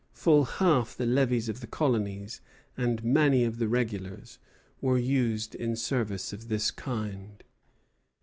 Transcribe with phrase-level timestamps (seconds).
[0.13, 2.41] Full half the levies of the colonies,
[2.75, 4.39] and many of the regulars,
[4.81, 7.43] were used in service of this kind.